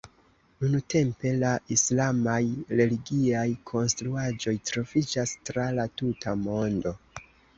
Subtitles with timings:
[0.61, 2.37] Nuntempe la islamaj
[2.79, 6.97] religiaj konstruaĵoj troviĝas tra la tuta mondo.